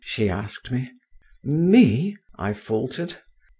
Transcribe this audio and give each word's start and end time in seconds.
she 0.03 0.27
asked 0.31 0.71
me. 0.71 0.91
"Me?"… 1.43 2.17
I 2.35 2.53
faltered. 2.53 3.17